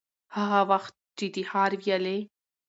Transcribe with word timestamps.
هغه 0.37 0.59
وخت 0.71 0.93
چي 1.17 1.25
د 1.35 1.37
ښار 1.49 1.71
ويالې، 1.81 2.17